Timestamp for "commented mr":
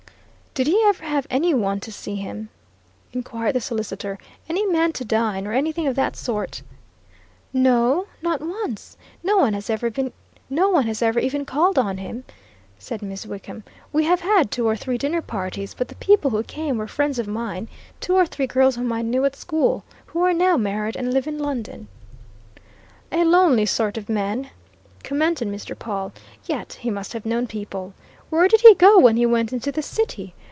25.01-25.79